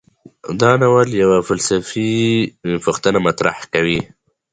دا 0.61 0.71
ناول 0.81 1.09
یوه 1.23 1.39
فلسفي 1.47 2.11
پوښتنه 2.85 3.17
مطرح 3.27 3.57
کوي. 3.73 3.99